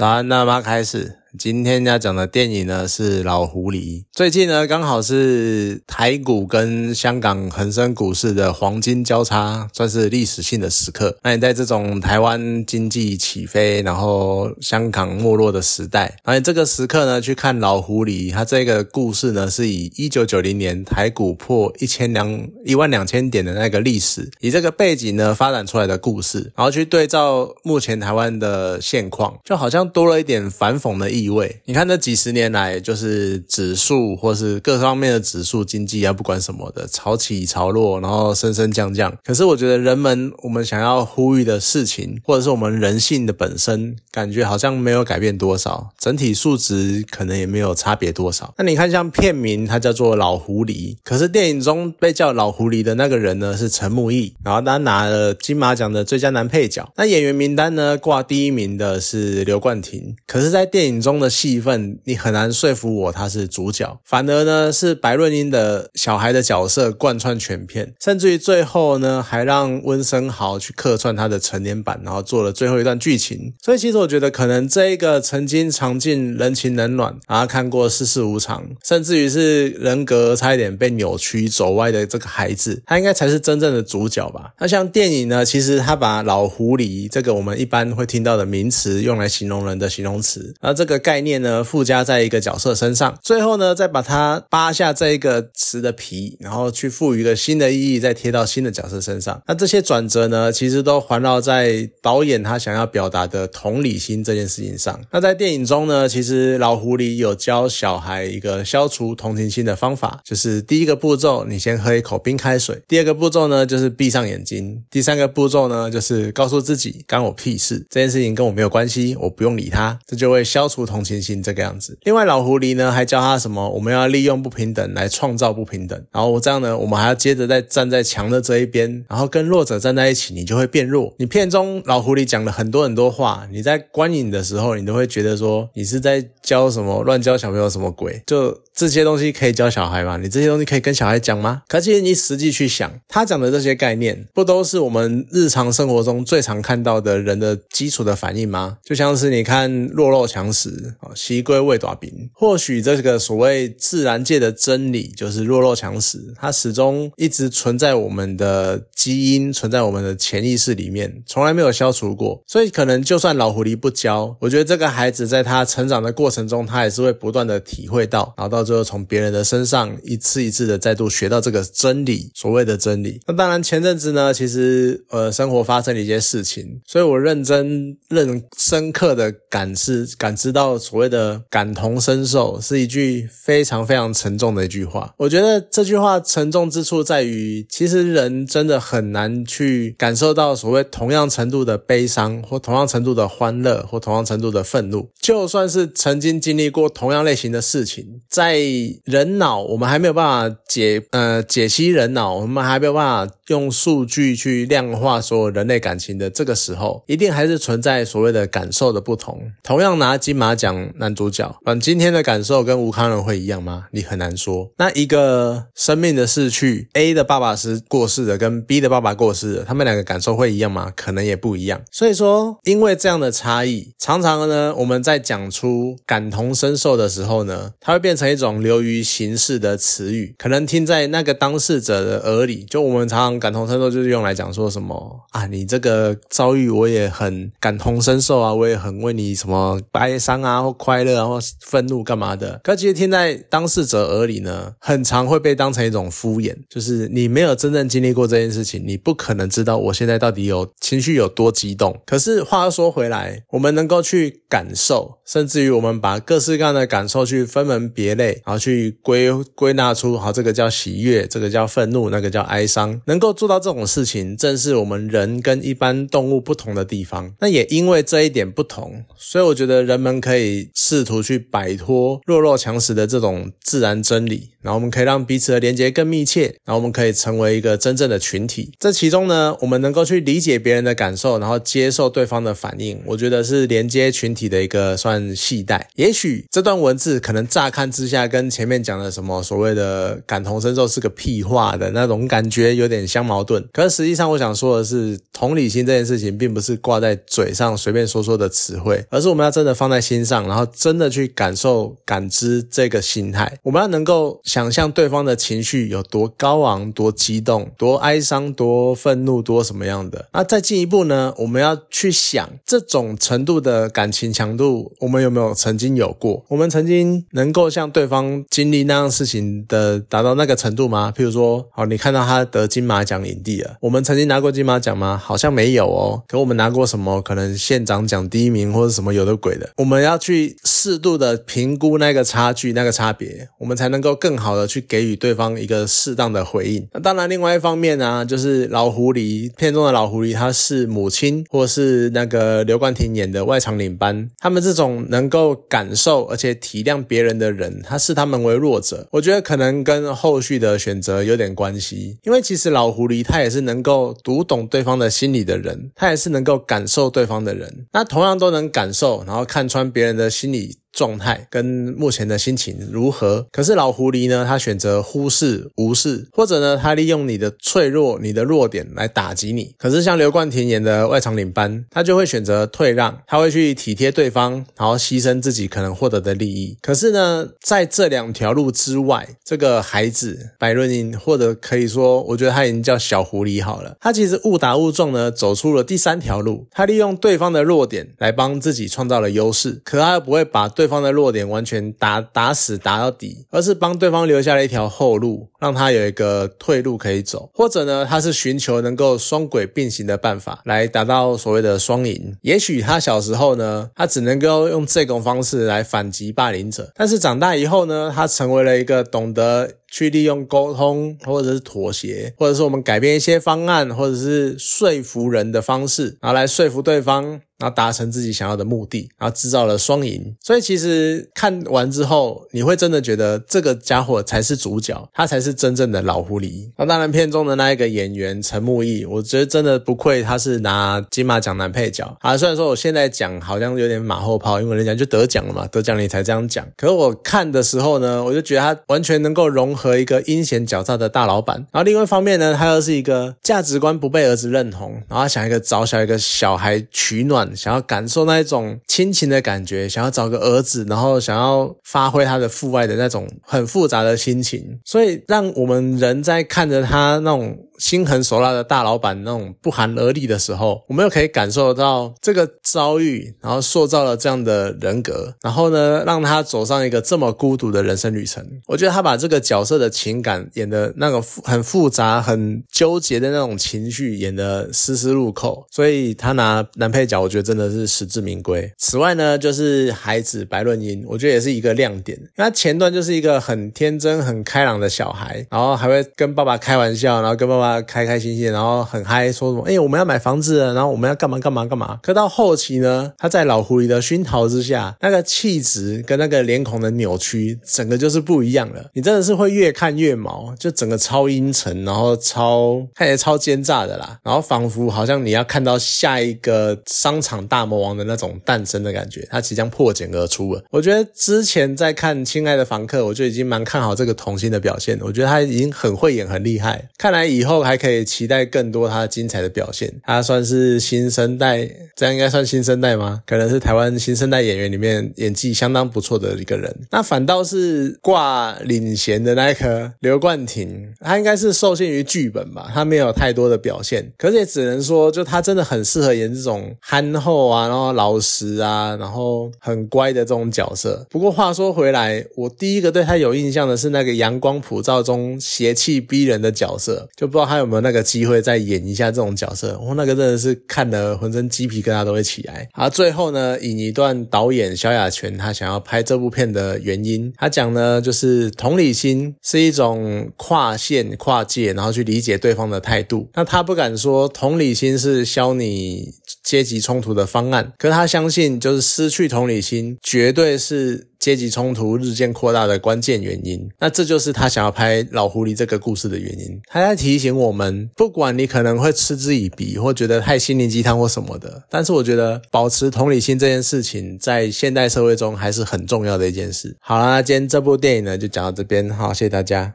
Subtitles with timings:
[0.00, 1.19] 那我们开始。
[1.38, 4.00] 今天要讲的电影呢是《老狐狸》。
[4.10, 11.16] 最近呢刚好是台股跟香港恒生股市的黄金交叉，算是历史性的时刻。
[11.22, 31.19] 那你在这种台湾经济起飞，然后香港没落的时代，而且这个时刻呢去看《老狐狸》，它这个故事呢是以一九九零年台股破一千两一万两千点的那个历史，以这个背景呢发展出来的故事，然后去对照目前台湾的现况，就好像多了一点反讽的意。
[31.20, 39.14] 地位，你看这几十年来，就是指数或是各方面的指数经济啊，不管什么的，潮起潮落，然后升升降降。
[39.22, 48.54] 可是我觉得人们我们想要呼吁的事情，或者是我们人性的本身，感觉好像没有改变多少，整体数值可能也没有差别多少。
[48.56, 56.90] 那你看，像片名它叫做《老狐狸》，可是电影中被叫老狐狸的那个人呢是陈木易，然后他拿了金马奖的最佳男配角。
[56.96, 61.09] 那演员名单呢挂第一名的是刘冠廷，可是，在电影中。
[61.10, 73.52] 中的戏份，你很难说服我他是主角，反而呢是白润英的小孩的角色贯穿全片，甚至于最后呢还让温升豪去客串他的成年版，然后做了最后一段剧情。
[73.60, 84.52] 所以其实我觉得，可能这一个曾经尝尽人情冷暖，然后看过世事无常，甚至于是人格差一点被扭曲走歪的这个孩子，他应该才是真正的主角吧？
[84.60, 90.99] 那像电影呢，其实他把老狐狸这个我们一般会听到的名词用来形容人的形容词，而这个。
[91.00, 99.40] 概念呢附加在一个角色身上，最后呢再把它扒下这一个词的皮，然后去赋予一个新的意义，再贴到新的角色身上。
[99.46, 105.00] 那这些转折呢，其实都环绕在导演他想要表达的同理心这件事情上。
[105.10, 120.80] 那在电影中呢，其实老狐狸有教小孩一个消除同情心的方法，就是第一个步骤，你先喝一口冰开水；第二个步骤呢，就是闭上眼睛；第三个步骤呢，就是告诉自己干我屁事，这件事情跟我没有关系，我不用理他，这就会消除。
[120.90, 121.96] 同情心这个样子。
[122.02, 123.70] 另外，老狐狸呢还教他什么？
[123.70, 125.98] 我们要利用不平等来创造不平等。
[126.12, 131.14] 然后我这样呢，我们还要接着再站在强的这一边，然后跟弱者站在一起，你就会变弱。
[131.18, 138.20] 你片中老狐狸讲了很多很多话，你在观影的时候，你都会觉得说你是在教什么乱教小朋友什么鬼？
[138.26, 140.16] 就这些东西可以教小孩吗？
[140.16, 141.62] 你这些东西可以跟小孩讲吗？
[141.68, 148.78] 可其实你实际去想，他讲的这些概念，不都是我们日常生活中最常看到的人的基础的反应吗？
[148.84, 150.70] 就像是你看弱肉强食。
[151.00, 152.10] 啊，习归未短兵。
[152.32, 162.42] 或许这个所谓自然界的真理，就是弱肉强食，它始终一直存在我们的基因，存在我们的潜意识里面，从来没有消除过。
[162.46, 173.20] 所以，可能就算老狐狸不教，我觉得这个孩子在他成长的过程中，他也是会不断的体会到，然后到最后从别人的身上一次一次的再度学到这个真理，所谓的真理。
[173.26, 180.69] 那当然，前阵子呢，其实呃，生活发生了一些事情，所以我认真、认深刻的感知、感知到。
[180.78, 185.14] 所谓的感同身受是一句非常非常沉重的一句话。
[185.16, 195.08] 我觉得这句话沉重之处在于，其实人真的很难去感受到所谓同样程度的悲伤，或同样程度的欢乐，或同样程度的愤怒。
[195.20, 198.58] 就算是曾经经历过同样类型的事情，在
[199.04, 209.50] 人脑我们还没有办法解呃解析人脑，我们还没有办法用数据去量化所有人类感情的这个时候，一定还是存在所谓的感受的不同。
[209.62, 210.50] 同样拿金马。
[210.60, 213.86] 讲男主角，嗯，今天的感受跟吴康仁会一样吗？
[213.92, 214.70] 你很难说。
[214.76, 220.92] 那一个生命的逝去，A 的爸爸是过世的，跟 B 的爸爸过世的，他们两个感受会一样吗？
[220.94, 221.80] 可能也不一样。
[221.90, 240.49] 所以说，因为这样的差异，常常呢，我们在讲出感同身受的时候呢，它会变成一种流于形式的词语，可能听在那个当事者的耳里，就我们常常感同身受，就是用来讲说什么啊，你这个遭遇我也很感同身受啊，我也很为你什么哀伤啊。
[240.50, 242.60] 啊，或快乐啊，或愤怒干嘛的？
[242.64, 252.00] 可其实听在当事者耳里呢，很常会被当成一种敷衍，就是你没有真正经历过这件事情，你不可能知道我现在到底有情绪有多激动。
[252.04, 267.32] 可是话又说回来，我们能够去感受，甚至于我们把各式各样的感受去分门别类，然后去归归纳出，好，这个叫喜悦，这个叫愤怒，那个叫哀伤，能够做到这种事情，正是我们人跟一般动物不同的地方。
[267.40, 270.70] 那也因为这一点不同，所以我觉得人们可可以。
[270.92, 274.50] 试图去摆脱弱肉强食的这种自然真理。
[274.62, 278.72] 然后我们可以让彼此的连接更密切，然后我们可以成为一个真正的群体。
[278.78, 285.88] 这其中呢，我们能够去理解别人的感受，然后接受对方的反应，我觉得是连接群体的一个算系带。
[285.94, 303.58] 也许这段文字可能乍看之下跟前面讲的什么所谓的感同身受是个屁话的那种感觉有点相矛盾，可是实际上我想说的是，同理心这件事情并不是挂在嘴上随便说说的词汇，而是我们要真的放在心上，然后真的去感受、感知这个心态。
[303.62, 310.26] 我们要能够想象对方的情绪有多高昂、多激动、多哀伤、多愤怒、多什么样的。
[310.32, 316.44] 那再进一步呢，我们要去想这种程度的感情强度，我们有没有曾经有过？
[316.48, 321.14] 我们曾经能够像对方经历那样事情的达到那个程度吗？
[321.16, 325.16] 譬如说，好，你看到他得金马奖影帝了，我们曾经拿过金马奖吗？
[325.16, 326.24] 好像没有哦。
[326.26, 327.22] 可我们拿过什么？
[327.22, 329.70] 可能县长奖第一名或者什么有的鬼的。
[329.76, 336.88] 我们要去适度的评估那个差距、那个差别，我们才能够更好的去给予对方一个适当的回应。
[336.92, 349.06] 那当然，另外一方面呢，就是老狐狸片中的老狐狸，他是母亲，或是那个刘冠廷演的外场领班，他们这种能够感受而且体谅别人的人，他视他们为弱者。
[349.10, 357.86] 我觉得可能跟后续的选择有点关系，因为其实老狐狸他也是能够读懂对方的心理的人，他也是能够感受对方的人。
[357.92, 360.78] 那同样都能感受，然后看穿别人的心理。
[360.92, 361.64] 状态跟
[361.96, 363.46] 目前的心情如何？
[363.52, 364.44] 可是老狐狸呢？
[364.46, 369.74] 他选择忽视、无视，或者呢，他利用你的脆弱、你的弱点来打击你。
[369.78, 376.76] 可是像刘冠廷演的外场领班，他就会选择退让，他会去体贴对方，然后牺牲自己可能获得的利益。
[376.82, 383.96] 可是呢，在这两条路之外，这个孩子白润英，或者可以说，我觉得他已经叫小狐狸好了。
[384.00, 386.66] 他其实误打误撞呢，走出了第三条路。
[386.72, 390.68] 他利用对方的弱点来帮自己创造了优势，可他又不会把。
[390.80, 402.34] 对方的弱点完全打打死打到底，而是帮对方留下了一条后路，让他有一个退路可以走，或者呢，他是寻求能够双轨并行的办法，来达到所谓的双赢。
[402.40, 409.72] 也许他小时候呢，他只能够用这种方式来反击霸凌者，但是长大以后呢，他成为了一个懂得。
[409.90, 417.24] 去利用沟通，或者是妥协，或者是我们改变一些方案，或者是说服人的方式，然后来说服对方，
[417.58, 420.36] 然后达成自己想要的目的，然后制造了双赢。
[420.40, 426.70] 所以其实看完之后，你会真的觉得这个家伙才是主角，他才是真正的老狐狸。
[426.76, 432.36] 那当然，片中的那一个演员陈木易，我觉得真的不愧他是拿金马奖男配角啊。
[432.36, 436.64] 虽然说我现在讲好像有点马后炮，因为人家就得奖了嘛，得奖你才这样讲。
[436.76, 439.79] 可是我看的时候呢，我就觉得他完全能够融。
[439.80, 457.56] 和一个阴险狡诈的大老板，然后另外一方面呢，他又是一个价值观不被儿子认同，然后想一个找小一个小孩取暖，想要感受那一种亲情的感觉，想要找个儿子，然后想要发挥他的父爱的那种很复杂的心情，所以让我们人在看着他那种。
[457.80, 468.46] 心狠手辣的大老板那种不寒而栗的时候，我们又可以感受到这个遭遇，然后塑造了这样的人格，然后呢，让他走上一个这么孤独的人生旅程。
[468.66, 478.70] 我觉得他把这个角色的情感演的那个很复杂、很纠结的那种情绪演的丝丝入扣，所以他拿男配角，我觉得真的是实至名归。
[478.76, 482.18] 此外呢，就是孩子白润英，我觉得也是一个亮点。
[482.36, 487.69] 他前段就是一个很天真、很开朗的小孩，然后还会跟爸爸开玩笑，然后跟爸爸。
[487.82, 489.62] 开开心心，然后很嗨，说什么？
[489.68, 491.98] 哎，我们要买房子，然后我们要干嘛干嘛干嘛？
[492.02, 498.86] 可到后期呢，他在老狐狸的熏陶之下，那个气质跟那个脸孔的扭曲，整个就是不一样了。
[498.94, 510.62] 你真的是会越看越毛，就整个超阴沉，然后超看起来超奸诈的啦，然后仿佛好像你要看到下一个商场大魔王的那种诞生的感觉，他即将破茧而出了。
[510.70, 516.88] 我觉得之前在看《亲爱的房客》，我就已经蛮看好这个童星的表现，我觉得他已经很会演，很厉害。
[516.98, 517.59] 看来以后。
[517.62, 519.92] 还可以期待更多他精彩的表现。
[520.04, 523.22] 他算是新生代，这样应该算新生代吗？
[523.26, 526.74] 可能是台湾新生代演员里面演技相当不错的一个人。
[526.90, 534.10] 那反倒是挂领衔的那个刘冠廷，他应该是受限于剧本吧，他没有太多的表现。
[534.16, 541.06] 可是也只能说，就他真的很适合演这种憨厚啊，然后老实啊，然后很乖的这种角色。
[541.10, 547.49] 不过话说回来，我第一个对他有印象的是那个阳光普照中邪气逼人的角色，就不知道。
[547.50, 549.76] 他有没有那个机会再演一下这种角色？
[549.80, 552.68] 我那个真的是看得浑身鸡皮疙瘩都会起来。
[552.72, 557.32] 好，最后呢，引一段导演萧亚全他想要拍这部片的原因。
[557.36, 563.28] 他讲呢，就是同理心是一种跨线跨界，然后去理解对方的态度。
[563.34, 566.14] 那他不敢说同理心是消你
[566.44, 571.09] 阶级冲突的方案，可是他相信，就是失去同理心，绝对是。
[571.20, 573.68] 阶级冲突日渐扩大的关键原因。
[573.78, 576.60] 那这就是他想要拍老狐狸这个故事的原因。
[576.66, 586.74] 他在提醒我们，不管你可能会嗤之以鼻，或觉得太心灵鸡汤或什么的，但是我觉得保持同理心这件事情，在现代社会中还是很重要的一件事。
[586.80, 589.68] 好啦，今天这部电影呢，就讲到这边，好，谢谢大家。